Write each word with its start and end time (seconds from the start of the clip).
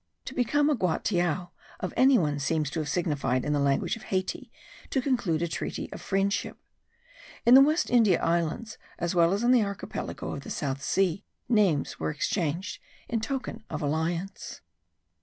To 0.25 0.33
become 0.33 0.67
a 0.67 0.75
guatiao 0.75 1.51
of 1.79 1.93
any 1.95 2.17
one 2.17 2.39
seems 2.39 2.71
to 2.71 2.79
have 2.79 2.89
signified, 2.89 3.45
in 3.45 3.53
the 3.53 3.59
language 3.59 3.95
of 3.95 4.01
Hayti, 4.05 4.51
to 4.89 4.99
conclude 4.99 5.43
a 5.43 5.47
treaty 5.47 5.91
of 5.93 6.01
friendship. 6.01 6.57
In 7.45 7.53
the 7.53 7.61
West 7.61 7.91
India 7.91 8.19
Islands, 8.19 8.79
as 8.97 9.13
well 9.13 9.31
as 9.31 9.43
in 9.43 9.51
the 9.51 9.63
archipelago 9.63 10.31
of 10.31 10.41
the 10.41 10.49
South 10.49 10.81
Sea, 10.81 11.23
names 11.47 11.99
were 11.99 12.09
exchanged 12.09 12.81
in 13.07 13.19
token 13.19 13.63
of 13.69 13.83
alliance. 13.83 14.61